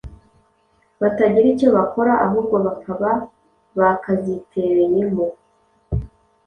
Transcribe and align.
batagira 1.01 1.47
icyo 1.53 1.69
bakora, 1.77 2.13
ahubwo 2.25 2.55
bakaba 2.65 3.09
ba 3.77 3.89
kazitereyemo. 4.03 5.25